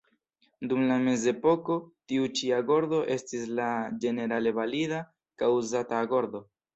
Dum 0.69 0.79
la 0.91 0.95
mezepoko 1.07 1.75
tiu 2.11 2.23
ĉi 2.39 2.49
agordo 2.59 3.01
estis 3.15 3.43
la 3.59 3.67
ĝenerale 4.07 4.55
valida 4.61 5.03
kaj 5.43 5.51
uzata 5.59 6.01
agordo. 6.07 6.43